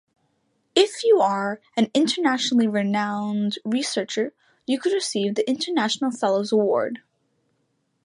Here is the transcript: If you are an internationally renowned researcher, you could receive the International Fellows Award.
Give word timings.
If 0.73 1.03
you 1.03 1.19
are 1.19 1.61
an 1.77 1.91
internationally 1.93 2.65
renowned 2.67 3.59
researcher, 3.63 4.33
you 4.65 4.79
could 4.79 4.93
receive 4.93 5.35
the 5.35 5.47
International 5.47 6.09
Fellows 6.09 6.51
Award. 6.51 7.03